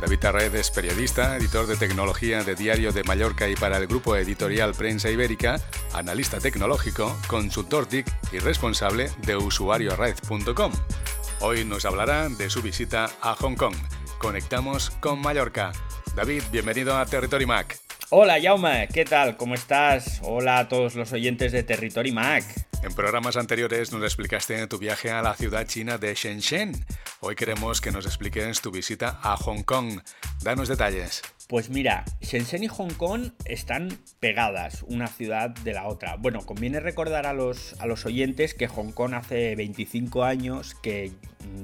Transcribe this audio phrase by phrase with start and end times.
[0.00, 4.16] David Tarred es periodista, editor de tecnología de Diario de Mallorca y para el grupo
[4.16, 5.60] editorial Prensa Ibérica,
[5.92, 10.72] analista tecnológico, consultor TIC y responsable de usuariored.com.
[11.40, 13.76] Hoy nos hablará de su visita a Hong Kong.
[14.18, 15.72] Conectamos con Mallorca.
[16.16, 17.78] David, bienvenido a Territory Mac.
[18.08, 19.36] Hola Jaume, ¿qué tal?
[19.36, 20.20] ¿Cómo estás?
[20.22, 22.69] Hola a todos los oyentes de Territory Mac.
[22.82, 26.72] En programas anteriores nos explicaste tu viaje a la ciudad china de Shenzhen.
[27.20, 30.00] Hoy queremos que nos expliques tu visita a Hong Kong.
[30.42, 31.22] Danos detalles.
[31.50, 36.14] Pues mira, Shenzhen y Hong Kong están pegadas una ciudad de la otra.
[36.14, 41.10] Bueno, conviene recordar a los, a los oyentes que Hong Kong hace 25 años que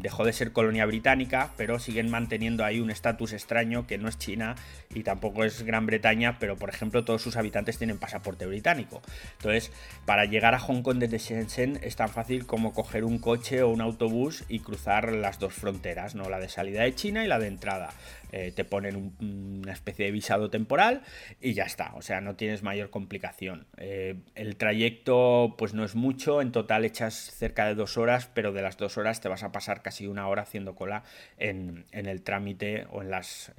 [0.00, 4.18] dejó de ser colonia británica, pero siguen manteniendo ahí un estatus extraño que no es
[4.18, 4.54] China
[4.94, 9.02] y tampoco es Gran Bretaña, pero por ejemplo todos sus habitantes tienen pasaporte británico.
[9.38, 9.72] Entonces,
[10.06, 13.68] para llegar a Hong Kong desde Shenzhen es tan fácil como coger un coche o
[13.68, 16.28] un autobús y cruzar las dos fronteras, ¿no?
[16.28, 17.90] La de salida de China y la de entrada.
[18.36, 21.02] Eh, te ponen una especie de visado temporal
[21.40, 23.68] y ya está, o sea, no tienes mayor complicación.
[23.76, 28.52] Eh, el trayecto pues no es mucho, en total echas cerca de dos horas, pero
[28.52, 31.04] de las dos horas te vas a pasar casi una hora haciendo cola
[31.38, 33.52] en, el trámite o en las,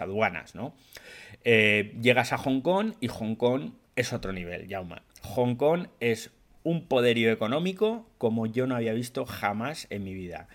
[0.00, 0.74] aduanas, ¿no?
[1.44, 5.02] Eh, llegas a Hong Kong y Hong Kong es otro nivel, Yauma.
[5.20, 6.30] Hong Kong es
[6.66, 10.48] un poderío económico como yo no había visto jamás en mi vida.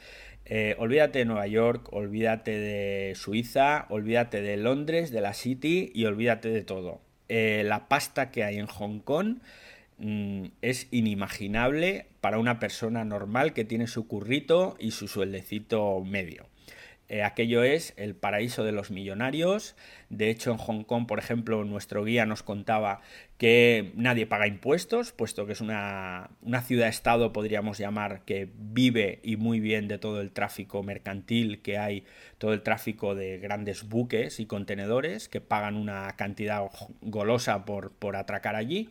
[0.43, 6.03] Eh, olvídate de Nueva York, olvídate de Suiza, olvídate de Londres, de la City y
[6.03, 6.99] olvídate de todo.
[7.29, 9.37] Eh, la pasta que hay en Hong Kong
[9.99, 16.50] mm, es inimaginable para una persona normal que tiene su currito y su sueldecito medio.
[17.11, 19.75] Eh, aquello es el paraíso de los millonarios.
[20.07, 23.01] De hecho, en Hong Kong, por ejemplo, nuestro guía nos contaba
[23.37, 29.35] que nadie paga impuestos, puesto que es una, una ciudad-estado, podríamos llamar, que vive y
[29.35, 32.05] muy bien de todo el tráfico mercantil que hay,
[32.37, 36.61] todo el tráfico de grandes buques y contenedores que pagan una cantidad
[37.01, 38.87] golosa por, por atracar allí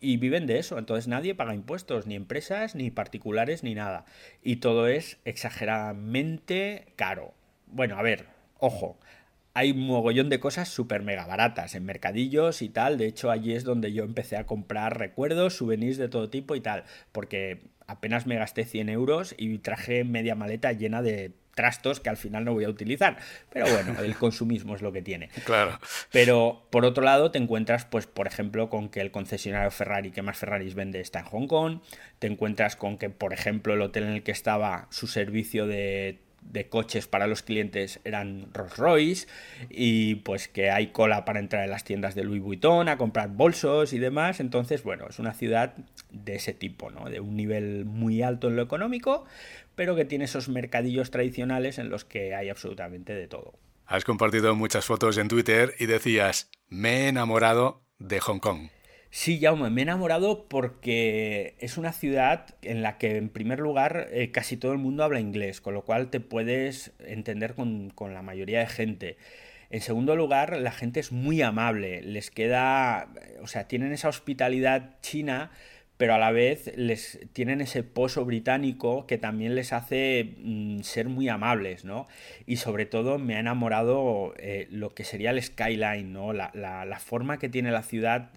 [0.00, 0.76] y viven de eso.
[0.76, 4.06] Entonces nadie paga impuestos, ni empresas, ni particulares, ni nada.
[4.42, 7.34] Y todo es exageradamente caro
[7.72, 8.26] bueno, a ver,
[8.58, 8.98] ojo,
[9.54, 12.98] hay un mogollón de cosas súper mega baratas en mercadillos y tal.
[12.98, 16.60] De hecho, allí es donde yo empecé a comprar recuerdos, souvenirs de todo tipo y
[16.60, 16.84] tal.
[17.12, 22.16] Porque apenas me gasté 100 euros y traje media maleta llena de trastos que al
[22.16, 23.18] final no voy a utilizar.
[23.52, 25.28] Pero bueno, el consumismo es lo que tiene.
[25.44, 25.80] Claro.
[26.12, 30.22] Pero por otro lado, te encuentras, pues, por ejemplo, con que el concesionario Ferrari que
[30.22, 31.80] más Ferraris vende está en Hong Kong.
[32.20, 36.20] Te encuentras con que, por ejemplo, el hotel en el que estaba su servicio de
[36.42, 39.28] de coches para los clientes eran Rolls Royce
[39.68, 43.28] y pues que hay cola para entrar en las tiendas de Louis Vuitton a comprar
[43.28, 44.40] bolsos y demás.
[44.40, 45.74] Entonces, bueno, es una ciudad
[46.10, 47.08] de ese tipo, ¿no?
[47.08, 49.24] De un nivel muy alto en lo económico,
[49.74, 53.54] pero que tiene esos mercadillos tradicionales en los que hay absolutamente de todo.
[53.86, 58.68] Has compartido muchas fotos en Twitter y decías, me he enamorado de Hong Kong.
[59.12, 64.08] Sí, Jaume, me he enamorado porque es una ciudad en la que, en primer lugar,
[64.12, 68.14] eh, casi todo el mundo habla inglés, con lo cual te puedes entender con, con,
[68.14, 69.16] la mayoría de gente.
[69.70, 73.08] En segundo lugar, la gente es muy amable, les queda,
[73.42, 75.50] o sea, tienen esa hospitalidad china,
[75.96, 81.08] pero a la vez les tienen ese pozo británico que también les hace mm, ser
[81.08, 82.06] muy amables, ¿no?
[82.46, 86.32] Y sobre todo me ha enamorado eh, lo que sería el skyline, ¿no?
[86.32, 88.30] La, la, la forma que tiene la ciudad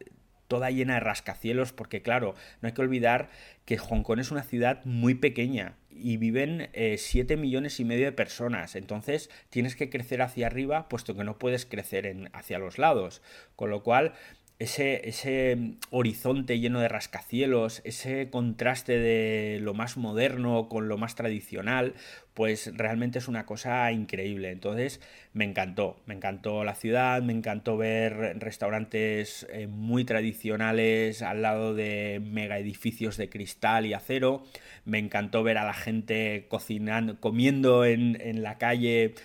[0.53, 3.31] toda llena de rascacielos, porque claro, no hay que olvidar
[3.65, 8.05] que Hong Kong es una ciudad muy pequeña y viven 7 eh, millones y medio
[8.05, 8.75] de personas.
[8.75, 13.23] Entonces tienes que crecer hacia arriba, puesto que no puedes crecer en, hacia los lados.
[13.55, 14.13] Con lo cual
[14.59, 21.15] ese, ese, horizonte lleno de rascacielos, ese contraste de lo más moderno con lo más
[21.15, 21.95] tradicional,
[22.33, 24.51] pues realmente es una cosa increíble.
[24.51, 25.01] Entonces
[25.33, 31.73] me encantó, me encantó la ciudad, me encantó ver restaurantes eh, muy tradicionales al lado
[31.75, 34.43] de mega edificios de cristal y acero,
[34.85, 39.15] me encantó ver a la gente cocinando, comiendo en, en la calle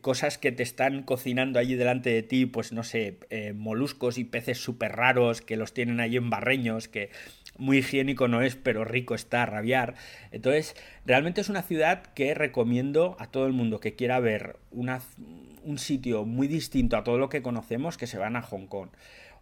[0.00, 4.24] cosas que te están cocinando allí delante de ti, pues no sé, eh, moluscos y
[4.24, 7.10] peces súper raros que los tienen allí en barreños, que
[7.56, 9.94] muy higiénico no es, pero rico está a rabiar.
[10.30, 10.74] Entonces,
[11.06, 16.24] realmente es una ciudad que recomiendo a todo el mundo que quiera ver un sitio
[16.24, 18.90] muy distinto a todo lo que conocemos, que se van a Hong Kong.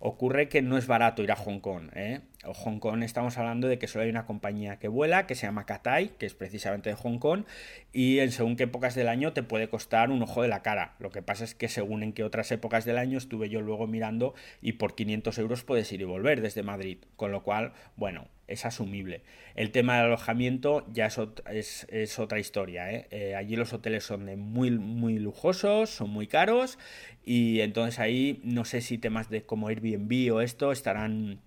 [0.03, 1.91] Ocurre que no es barato ir a Hong Kong.
[1.95, 2.23] ¿eh?
[2.47, 5.47] O Hong Kong estamos hablando de que solo hay una compañía que vuela, que se
[5.47, 7.45] llama Cathay, que es precisamente de Hong Kong,
[7.93, 10.95] y en según qué épocas del año te puede costar un ojo de la cara.
[11.01, 13.87] Lo que pasa es que según en qué otras épocas del año estuve yo luego
[13.87, 14.33] mirando
[14.63, 16.97] y por 500 euros puedes ir y volver desde Madrid.
[17.17, 19.23] Con lo cual, bueno, es asumible.
[19.55, 22.93] El tema del alojamiento ya es, es, otra historia.
[22.93, 23.07] ¿eh?
[23.11, 23.35] ¿eh?
[23.37, 26.79] allí los hoteles son muy, muy lujosos, son muy caros
[27.25, 31.41] y entonces ahí no sé si temas de como Airbnb o esto estarán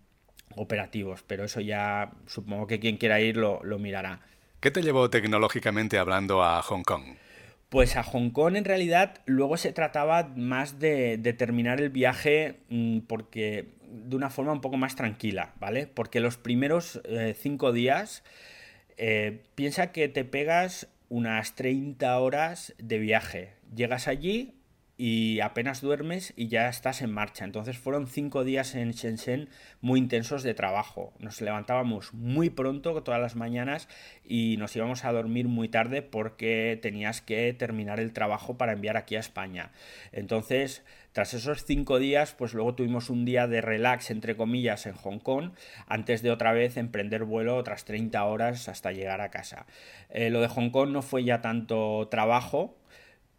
[0.55, 4.21] operativos, pero eso ya supongo que quien quiera ir lo, lo mirará.
[4.59, 7.03] ¿Qué te llevó tecnológicamente hablando a Hong Kong?
[7.73, 12.99] Pues a Hong Kong en realidad luego se trataba más de, terminar el viaje mm,
[13.07, 15.87] porque de una forma un poco más tranquila, ¿vale?
[15.87, 18.23] Porque los primeros eh, cinco días
[18.97, 23.53] eh, piensa que te pegas unas 30 horas de viaje.
[23.75, 24.53] Llegas allí,
[25.05, 27.43] y apenas duermes y ya estás en marcha.
[27.43, 29.49] Entonces fueron cinco días en Shenzhen
[29.81, 31.11] muy intensos de trabajo.
[31.19, 33.89] Nos levantábamos muy pronto todas las mañanas
[34.23, 38.95] y nos íbamos a dormir muy tarde porque tenías que terminar el trabajo para enviar
[38.95, 39.73] aquí a España.
[40.13, 44.93] Entonces, tras esos cinco días, pues luego tuvimos un día de relax, entre comillas, en
[44.93, 45.51] Hong Kong,
[45.85, 49.65] antes de otra vez emprender vuelo otras 30 horas hasta llegar a casa.
[50.11, 52.77] Eh, lo de Hong Kong no fue ya tanto trabajo,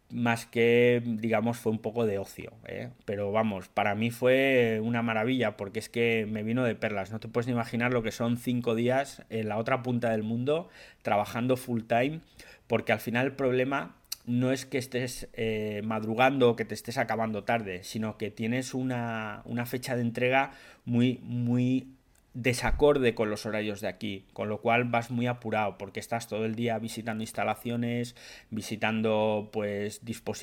[0.09, 2.53] más que, digamos, fue un poco de ocio.
[2.65, 2.89] ¿eh?
[3.05, 7.11] Pero vamos, para mí fue una maravilla porque es que me vino de perlas.
[7.11, 10.69] No te puedes imaginar lo que son cinco días en la otra punta del mundo
[11.01, 12.21] trabajando full time,
[12.67, 16.97] porque al final el problema no es que estés eh, madrugando o que te estés
[16.97, 20.51] acabando tarde, sino que tienes una, una fecha de entrega
[20.85, 21.89] muy, muy
[22.35, 26.45] desacorde con los horarios de aquí, con lo cual vas muy apurado porque estás todo
[26.45, 28.15] el día visitando instalaciones,
[28.51, 30.01] visitando pues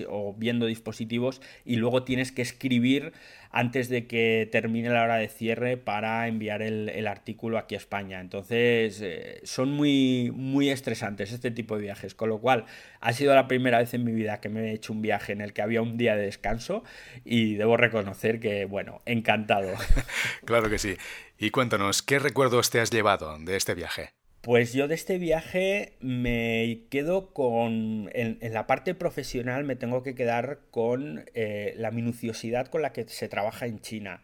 [0.08, 3.12] o viendo dispositivos y luego tienes que escribir
[3.50, 8.20] antes de que termine la hora de cierre para enviar el, artículo aquí a España.
[8.20, 12.64] Entonces eh, son muy, muy estresantes este tipo de viajes, con lo cual
[13.00, 15.42] ha sido la primera vez en mi vida que me he hecho un viaje en
[15.42, 16.82] el que había un día de descanso
[17.26, 19.74] y debo reconocer que, bueno, encantado.
[20.46, 20.96] claro que sí.
[21.42, 24.10] Y cuéntanos, ¿qué recuerdos te has llevado de este viaje?
[24.42, 30.14] Pues yo de este viaje me quedo con, en, la parte profesional me tengo que
[30.14, 34.22] quedar con eh, la minuciosidad con la que se trabaja en China.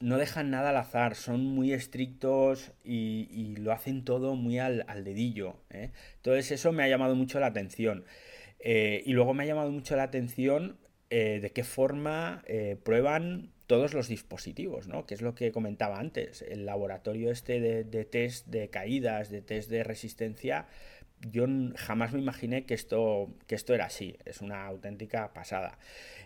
[0.00, 5.56] No dejan nada al azar, son muy estrictos y, lo hacen todo muy al, dedillo.
[5.68, 5.90] ¿eh?
[6.16, 8.06] Entonces eso me ha llamado mucho la atención.
[8.60, 10.78] Eh, y luego me ha llamado mucho la atención
[11.10, 12.42] de qué forma
[12.84, 15.06] prueban todos los dispositivos, ¿no?
[15.06, 16.42] Que es lo que comentaba antes.
[16.42, 20.66] El laboratorio este de, test de caídas, de test de resistencia,
[21.22, 21.46] yo
[21.76, 24.18] jamás me imaginé que esto, que esto era así.
[24.26, 25.78] Es una auténtica pasada.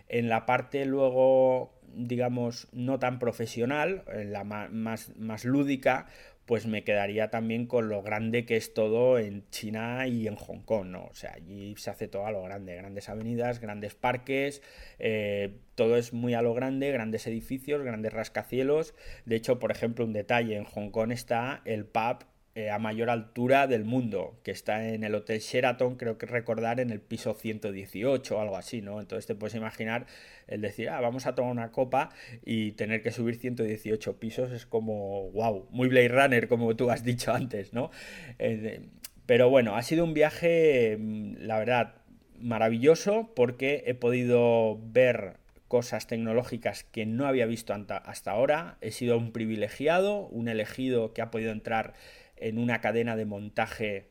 [0.09, 6.07] En la parte luego, digamos, no tan profesional, en la más, más lúdica,
[6.47, 10.61] pues me quedaría también con lo grande que es todo en China y en Hong
[10.61, 11.05] Kong, ¿no?
[11.05, 14.61] O sea, allí se hace todo a lo grande, grandes avenidas, grandes parques,
[14.97, 18.95] eh, todo es muy a lo grande, grandes edificios, grandes rascacielos.
[19.25, 22.25] De hecho, por ejemplo, un detalle, en Hong Kong está el pub
[22.57, 26.79] eh, a mayor altura del mundo, que está en el Hotel Sheraton, creo que recordar,
[26.79, 28.99] en el piso 118 o algo así, ¿no?
[28.99, 30.07] Entonces te puedes imaginar
[30.47, 32.09] el decir, ah, vamos a tomar una copa
[32.43, 37.03] y tener que subir 118 pisos es como, wow, muy Blade Runner, como tú has
[37.03, 37.91] dicho antes, ¿no?
[38.39, 38.81] Eh,
[39.27, 41.93] pero bueno, ha sido un viaje, mm, la verdad,
[42.39, 45.35] maravilloso porque he podido ver
[45.67, 48.77] cosas tecnológicas que no había visto hasta ahora.
[48.81, 51.93] He sido un privilegiado, un elegido que ha podido entrar
[52.39, 54.07] en una cadena de montaje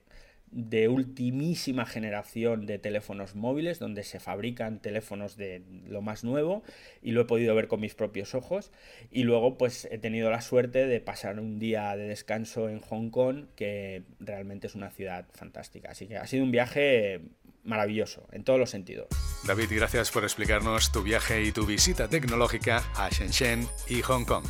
[0.51, 6.63] de ultimísima generación de teléfonos móviles, donde se fabrican teléfonos de lo más nuevo
[7.03, 8.71] y lo he podido ver con mis propios ojos.
[9.11, 13.11] Y luego pues he tenido la suerte de pasar un día de descanso en Hong
[13.11, 15.91] Kong, que realmente es una ciudad fantástica.
[15.91, 17.23] Así que ha sido un viaje
[17.65, 19.09] maravilloso en todos los sentidos.
[19.47, 24.45] David, gracias por explicarnos tu viaje y tu visita tecnológica a Shenzhen y Hong Kong.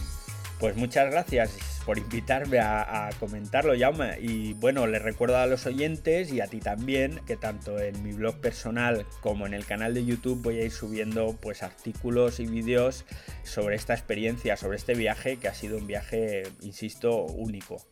[0.59, 1.51] Pues muchas gracias
[1.85, 4.19] por invitarme a, comentarlo, Jaume.
[4.21, 8.13] Y bueno, les recuerdo a los oyentes y a ti también que tanto en mi
[8.13, 12.47] blog personal como en el canal de YouTube voy a ir subiendo pues artículos y
[12.47, 13.05] vídeos
[13.45, 17.87] sobre esta experiencia, sobre este viaje que ha sido un viaje, insisto, único.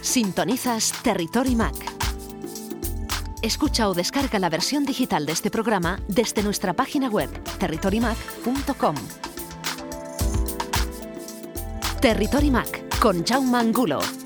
[0.00, 1.99] Sintonizas Territory Mac
[3.42, 8.94] Escucha o descarga la versión digital de este programa desde nuestra página web territorymac.com.
[12.02, 14.19] Territory Mac con Jaume Angulo.